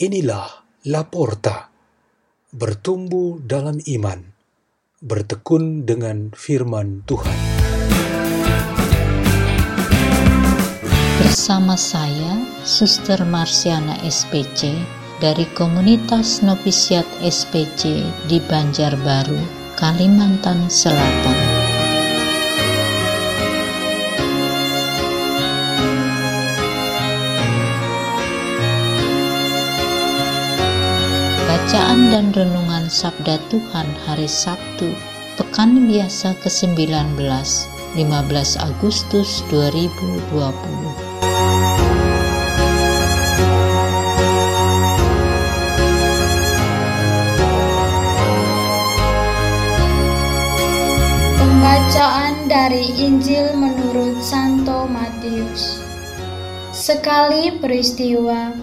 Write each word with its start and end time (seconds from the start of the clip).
Inilah 0.00 0.64
Laporta, 0.88 1.68
bertumbuh 2.56 3.36
dalam 3.44 3.84
iman, 3.84 4.32
bertekun 5.04 5.84
dengan 5.84 6.32
firman 6.32 7.04
Tuhan. 7.04 7.36
Bersama 11.20 11.76
saya, 11.76 12.40
Suster 12.64 13.20
Marsiana 13.28 14.00
SPC, 14.00 14.72
dari 15.20 15.44
komunitas 15.52 16.40
novisiat 16.40 17.04
SPC 17.20 18.00
di 18.24 18.40
Banjarbaru, 18.40 19.36
Kalimantan 19.76 20.72
Selatan. 20.72 21.49
Dan 32.08 32.32
Renungan 32.32 32.88
Sabda 32.88 33.36
Tuhan 33.52 33.84
Hari 34.08 34.24
Sabtu, 34.24 34.96
Pekan 35.36 35.84
Biasa 35.84 36.32
ke-19, 36.40 37.20
15 37.20 38.00
Agustus 38.56 39.44
2020. 39.52 40.24
Pembacaan 51.36 52.48
dari 52.48 52.96
Injil 52.96 53.52
menurut 53.52 54.16
Santo 54.24 54.88
Matius. 54.88 55.84
Sekali 56.72 57.60
peristiwa, 57.60 58.56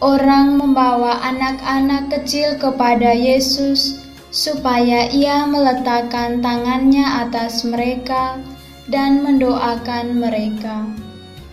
orang 0.00 0.56
membawa 0.56 1.20
anak-anak 1.20 2.08
kecil 2.08 2.56
kepada 2.56 3.12
Yesus 3.12 4.00
supaya 4.32 5.12
ia 5.12 5.44
meletakkan 5.44 6.40
tangannya 6.40 7.04
atas 7.04 7.68
mereka 7.68 8.40
dan 8.88 9.20
mendoakan 9.20 10.16
mereka. 10.16 10.88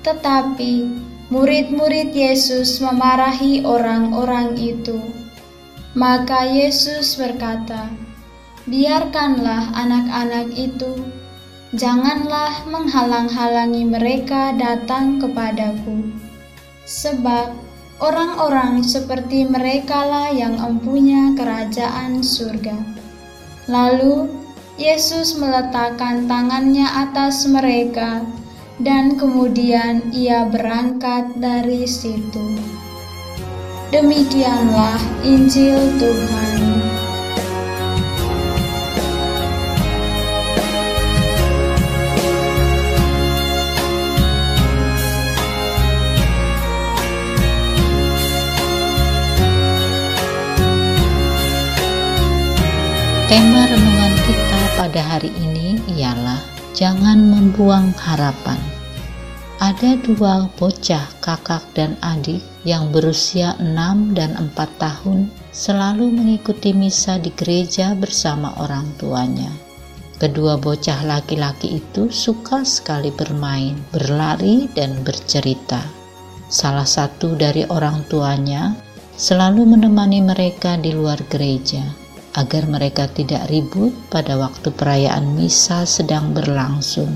Tetapi 0.00 0.88
murid-murid 1.28 2.16
Yesus 2.16 2.80
memarahi 2.80 3.62
orang-orang 3.62 4.56
itu. 4.56 4.98
Maka 5.92 6.46
Yesus 6.48 7.20
berkata, 7.20 7.92
"Biarkanlah 8.64 9.74
anak-anak 9.74 10.54
itu, 10.54 10.96
janganlah 11.74 12.64
menghalang-halangi 12.70 13.84
mereka 13.84 14.54
datang 14.54 15.18
kepadaku, 15.18 16.14
sebab 16.86 17.69
Orang-orang 18.00 18.80
seperti 18.80 19.44
merekalah 19.44 20.32
yang 20.32 20.56
empunya 20.56 21.36
kerajaan 21.36 22.24
surga. 22.24 22.72
Lalu 23.68 24.32
Yesus 24.80 25.36
meletakkan 25.36 26.24
tangannya 26.24 26.88
atas 26.88 27.44
mereka, 27.44 28.24
dan 28.80 29.20
kemudian 29.20 30.08
ia 30.16 30.48
berangkat 30.48 31.36
dari 31.36 31.84
situ. 31.84 32.56
Demikianlah 33.92 34.96
Injil 35.20 35.76
Tuhan. 36.00 36.49
Tema 53.30 53.62
renungan 53.62 54.10
kita 54.26 54.60
pada 54.74 54.98
hari 55.06 55.30
ini 55.38 55.78
ialah 55.94 56.42
jangan 56.74 57.30
membuang 57.30 57.94
harapan. 57.94 58.58
Ada 59.62 60.02
dua 60.02 60.50
bocah 60.58 61.06
kakak 61.22 61.62
dan 61.78 61.94
adik 62.02 62.42
yang 62.66 62.90
berusia 62.90 63.54
6 63.62 64.18
dan 64.18 64.34
4 64.34 64.50
tahun 64.82 65.30
selalu 65.54 66.10
mengikuti 66.10 66.74
misa 66.74 67.22
di 67.22 67.30
gereja 67.38 67.94
bersama 67.94 68.50
orang 68.58 68.90
tuanya. 68.98 69.54
Kedua 70.18 70.58
bocah 70.58 70.98
laki-laki 71.06 71.78
itu 71.78 72.10
suka 72.10 72.66
sekali 72.66 73.14
bermain, 73.14 73.78
berlari, 73.94 74.66
dan 74.74 75.06
bercerita. 75.06 75.78
Salah 76.50 76.82
satu 76.82 77.38
dari 77.38 77.62
orang 77.70 78.02
tuanya 78.10 78.74
selalu 79.14 79.78
menemani 79.78 80.18
mereka 80.18 80.74
di 80.74 80.90
luar 80.90 81.22
gereja 81.30 82.09
agar 82.38 82.66
mereka 82.70 83.10
tidak 83.10 83.50
ribut 83.50 83.90
pada 84.12 84.38
waktu 84.38 84.70
perayaan 84.70 85.34
misa 85.34 85.82
sedang 85.82 86.30
berlangsung. 86.30 87.10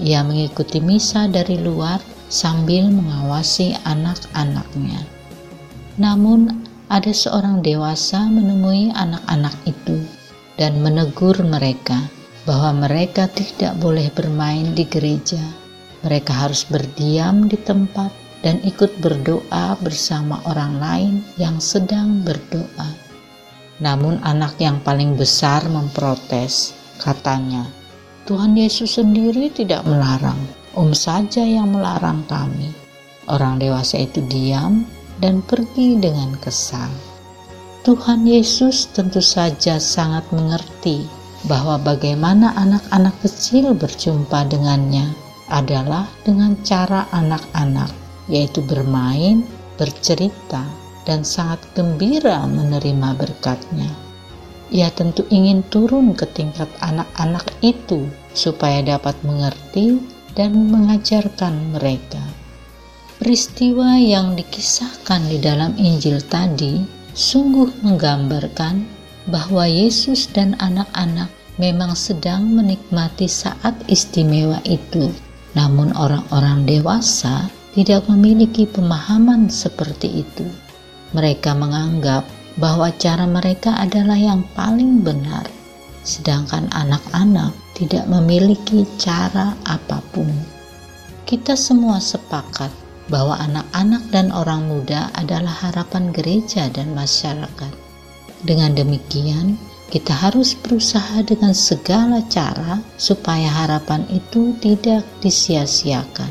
Ia 0.00 0.24
mengikuti 0.24 0.80
misa 0.80 1.28
dari 1.28 1.60
luar 1.60 2.00
sambil 2.32 2.88
mengawasi 2.88 3.76
anak-anaknya. 3.84 5.06
Namun, 6.00 6.66
ada 6.90 7.12
seorang 7.14 7.62
dewasa 7.64 8.26
menemui 8.26 8.92
anak-anak 8.92 9.54
itu 9.64 10.02
dan 10.60 10.82
menegur 10.82 11.38
mereka 11.42 11.96
bahwa 12.44 12.86
mereka 12.86 13.30
tidak 13.32 13.78
boleh 13.80 14.12
bermain 14.12 14.76
di 14.76 14.84
gereja. 14.84 15.40
Mereka 16.04 16.32
harus 16.32 16.68
berdiam 16.68 17.48
di 17.48 17.56
tempat 17.56 18.12
dan 18.44 18.60
ikut 18.60 19.00
berdoa 19.00 19.80
bersama 19.80 20.36
orang 20.44 20.76
lain 20.76 21.14
yang 21.40 21.56
sedang 21.56 22.20
berdoa. 22.20 23.03
Namun 23.82 24.22
anak 24.22 24.58
yang 24.62 24.78
paling 24.82 25.18
besar 25.18 25.66
memprotes, 25.66 26.74
katanya, 27.02 27.66
Tuhan 28.24 28.54
Yesus 28.54 28.98
sendiri 29.00 29.50
tidak 29.50 29.82
melarang, 29.88 30.38
Om 30.74 30.90
saja 30.90 31.46
yang 31.46 31.70
melarang 31.70 32.26
kami. 32.26 32.74
Orang 33.30 33.62
dewasa 33.62 34.02
itu 34.02 34.18
diam 34.26 34.82
dan 35.22 35.38
pergi 35.38 35.94
dengan 36.02 36.34
kesal. 36.42 36.90
Tuhan 37.86 38.26
Yesus 38.26 38.90
tentu 38.90 39.22
saja 39.22 39.78
sangat 39.78 40.26
mengerti 40.34 41.06
bahwa 41.46 41.78
bagaimana 41.78 42.58
anak-anak 42.58 43.14
kecil 43.22 43.70
berjumpa 43.70 44.50
dengannya 44.50 45.06
adalah 45.46 46.10
dengan 46.26 46.58
cara 46.66 47.06
anak-anak, 47.14 47.92
yaitu 48.26 48.58
bermain, 48.66 49.46
bercerita, 49.78 50.66
dan 51.04 51.22
sangat 51.22 51.60
gembira 51.76 52.44
menerima 52.48 53.16
berkatnya. 53.16 53.88
Ia 54.74 54.90
tentu 54.90 55.22
ingin 55.28 55.62
turun 55.68 56.16
ke 56.16 56.26
tingkat 56.32 56.66
anak-anak 56.80 57.46
itu 57.60 58.08
supaya 58.32 58.82
dapat 58.82 59.14
mengerti 59.22 60.00
dan 60.34 60.72
mengajarkan 60.72 61.76
mereka. 61.76 62.20
Peristiwa 63.20 63.94
yang 64.00 64.34
dikisahkan 64.34 65.30
di 65.30 65.38
dalam 65.38 65.78
Injil 65.78 66.18
tadi 66.26 66.82
sungguh 67.14 67.86
menggambarkan 67.86 68.82
bahwa 69.30 69.64
Yesus 69.70 70.26
dan 70.34 70.58
anak-anak 70.58 71.30
memang 71.60 71.94
sedang 71.94 72.50
menikmati 72.50 73.30
saat 73.30 73.78
istimewa 73.86 74.58
itu. 74.66 75.14
Namun 75.54 75.94
orang-orang 75.94 76.66
dewasa 76.66 77.46
tidak 77.78 78.10
memiliki 78.10 78.66
pemahaman 78.66 79.46
seperti 79.46 80.26
itu 80.26 80.63
mereka 81.14 81.54
menganggap 81.54 82.26
bahwa 82.58 82.90
cara 82.98 83.26
mereka 83.26 83.78
adalah 83.78 84.18
yang 84.18 84.42
paling 84.58 85.02
benar, 85.02 85.46
sedangkan 86.02 86.66
anak-anak 86.74 87.54
tidak 87.74 88.06
memiliki 88.06 88.86
cara 88.98 89.54
apa 89.66 90.02
pun. 90.14 90.30
Kita 91.24 91.56
semua 91.56 91.98
sepakat 91.98 92.70
bahwa 93.08 93.36
anak-anak 93.40 94.02
dan 94.12 94.30
orang 94.30 94.68
muda 94.68 95.10
adalah 95.16 95.52
harapan 95.52 96.12
gereja 96.14 96.70
dan 96.70 96.92
masyarakat. 96.92 97.72
Dengan 98.44 98.76
demikian, 98.76 99.56
kita 99.88 100.12
harus 100.12 100.56
berusaha 100.58 101.24
dengan 101.24 101.52
segala 101.52 102.20
cara 102.28 102.80
supaya 102.96 103.48
harapan 103.48 104.04
itu 104.12 104.56
tidak 104.60 105.04
disia-siakan. 105.20 106.28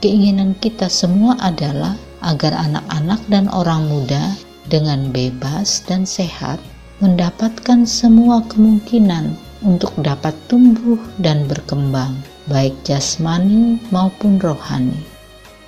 Keinginan 0.00 0.56
kita 0.56 0.88
semua 0.88 1.36
adalah 1.40 1.96
agar 2.20 2.52
anak-anak 2.56 3.20
dan 3.32 3.48
orang 3.52 3.88
muda 3.88 4.36
dengan 4.68 5.08
bebas 5.10 5.84
dan 5.88 6.04
sehat 6.04 6.60
mendapatkan 7.00 7.88
semua 7.88 8.44
kemungkinan 8.52 9.32
untuk 9.64 9.92
dapat 10.00 10.32
tumbuh 10.48 11.00
dan 11.20 11.44
berkembang, 11.48 12.16
baik 12.48 12.76
jasmani 12.84 13.80
maupun 13.92 14.40
rohani. 14.40 14.96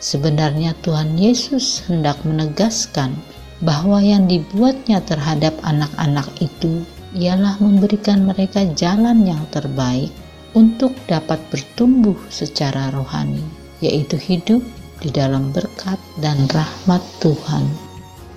Sebenarnya 0.03 0.77
Tuhan 0.83 1.17
Yesus 1.17 1.85
hendak 1.89 2.21
menegaskan 2.27 3.15
bahwa 3.63 4.03
yang 4.03 4.27
dibuatnya 4.27 4.99
terhadap 5.07 5.55
anak-anak 5.63 6.27
itu 6.43 6.83
ialah 7.15 7.61
memberikan 7.61 8.27
mereka 8.27 8.67
jalan 8.75 9.23
yang 9.23 9.41
terbaik 9.55 10.11
untuk 10.53 10.93
dapat 11.09 11.41
bertumbuh 11.49 12.17
secara 12.29 12.93
rohani, 12.93 13.45
yaitu 13.81 14.19
hidup 14.19 14.61
di 15.03 15.11
dalam 15.11 15.51
berkat 15.51 15.99
dan 16.23 16.47
rahmat 16.49 17.03
Tuhan. 17.19 17.67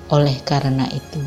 Oleh 0.10 0.36
karena 0.42 0.90
itu, 0.90 1.22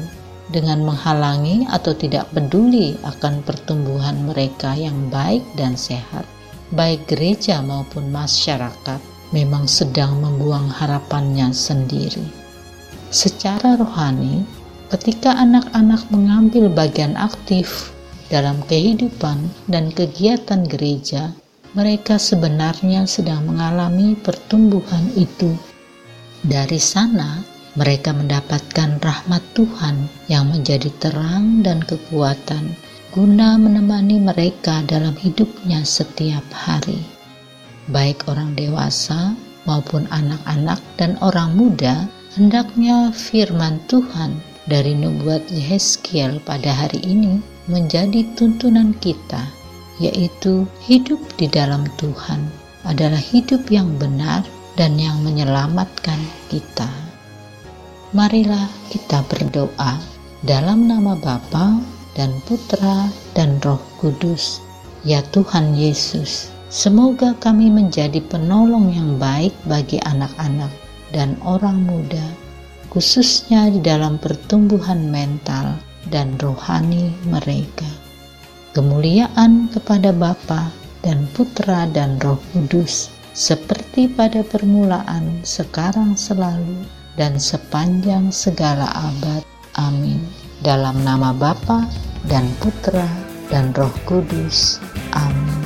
dengan 0.50 0.82
menghalangi 0.82 1.70
atau 1.70 1.94
tidak 1.94 2.26
peduli 2.34 2.98
akan 3.06 3.40
pertumbuhan 3.46 4.18
mereka 4.26 4.74
yang 4.74 5.08
baik 5.08 5.46
dan 5.54 5.78
sehat, 5.78 6.26
baik 6.74 7.06
gereja 7.06 7.62
maupun 7.62 8.10
masyarakat 8.10 9.00
memang 9.30 9.70
sedang 9.70 10.18
membuang 10.18 10.66
harapannya 10.68 11.54
sendiri. 11.54 12.24
Secara 13.08 13.76
rohani, 13.78 14.44
ketika 14.92 15.36
anak-anak 15.36 16.04
mengambil 16.12 16.68
bagian 16.72 17.16
aktif 17.16 17.92
dalam 18.28 18.60
kehidupan 18.68 19.48
dan 19.68 19.88
kegiatan 19.92 20.64
gereja, 20.68 21.32
mereka 21.76 22.16
sebenarnya 22.16 23.04
sedang 23.04 23.44
mengalami 23.48 24.16
pertumbuhan 24.16 25.08
itu. 25.16 25.52
Dari 26.44 26.78
sana, 26.78 27.42
mereka 27.76 28.10
mendapatkan 28.14 28.98
rahmat 28.98 29.42
Tuhan 29.54 30.08
yang 30.26 30.50
menjadi 30.50 30.88
terang 30.98 31.62
dan 31.62 31.84
kekuatan 31.84 32.74
guna 33.12 33.56
menemani 33.56 34.20
mereka 34.20 34.84
dalam 34.84 35.16
hidupnya 35.16 35.82
setiap 35.82 36.44
hari. 36.52 37.00
Baik 37.88 38.28
orang 38.28 38.52
dewasa 38.52 39.32
maupun 39.64 40.04
anak-anak 40.12 40.80
dan 41.00 41.16
orang 41.24 41.56
muda, 41.56 42.04
hendaknya 42.36 43.10
firman 43.10 43.80
Tuhan 43.88 44.36
dari 44.68 44.92
nubuat 44.92 45.48
Yeskiel 45.48 46.38
pada 46.44 46.68
hari 46.68 47.00
ini 47.00 47.40
menjadi 47.68 48.28
tuntunan 48.36 48.92
kita, 49.00 49.40
yaitu 49.98 50.66
hidup 50.82 51.18
di 51.36 51.50
dalam 51.50 51.86
Tuhan 51.98 52.46
adalah 52.86 53.18
hidup 53.18 53.66
yang 53.68 53.90
benar 53.98 54.46
dan 54.78 54.94
yang 54.94 55.18
menyelamatkan 55.26 56.18
kita. 56.48 56.86
Marilah 58.14 58.70
kita 58.88 59.20
berdoa 59.26 60.00
dalam 60.46 60.86
nama 60.86 61.18
Bapa 61.18 61.82
dan 62.14 62.32
Putra 62.46 63.10
dan 63.34 63.58
Roh 63.60 63.82
Kudus. 63.98 64.62
Ya 65.06 65.22
Tuhan 65.30 65.78
Yesus, 65.78 66.50
semoga 66.70 67.34
kami 67.38 67.70
menjadi 67.70 68.18
penolong 68.26 68.90
yang 68.90 69.14
baik 69.18 69.54
bagi 69.66 70.02
anak-anak 70.02 70.70
dan 71.14 71.38
orang 71.46 71.86
muda, 71.86 72.24
khususnya 72.90 73.70
di 73.70 73.78
dalam 73.78 74.18
pertumbuhan 74.18 75.06
mental 75.06 75.78
dan 76.10 76.34
rohani 76.40 77.14
mereka. 77.30 78.07
Kemuliaan 78.76 79.72
kepada 79.72 80.12
Bapa 80.12 80.68
dan 81.00 81.24
Putra 81.32 81.88
dan 81.88 82.20
Roh 82.20 82.36
Kudus, 82.52 83.08
seperti 83.32 84.12
pada 84.12 84.44
permulaan, 84.44 85.40
sekarang 85.40 86.12
selalu, 86.18 86.84
dan 87.16 87.40
sepanjang 87.40 88.28
segala 88.28 88.86
abad. 88.92 89.42
Amin. 89.80 90.20
Dalam 90.60 91.00
nama 91.00 91.32
Bapa 91.32 91.88
dan 92.28 92.44
Putra 92.60 93.08
dan 93.48 93.72
Roh 93.72 93.94
Kudus. 94.04 94.82
Amin. 95.16 95.60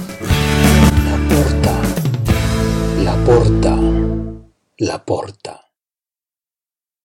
La 1.02 1.16
porta, 1.26 1.76
la 3.02 3.14
porta, 3.26 3.74
la 4.78 4.98
porta. 5.02 5.61